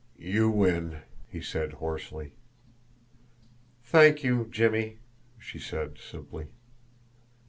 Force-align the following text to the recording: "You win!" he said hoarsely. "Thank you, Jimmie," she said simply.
"You 0.17 0.49
win!" 0.49 1.03
he 1.29 1.41
said 1.41 1.73
hoarsely. 1.73 2.31
"Thank 3.83 4.23
you, 4.23 4.47
Jimmie," 4.49 4.97
she 5.37 5.59
said 5.59 5.99
simply. 5.99 6.47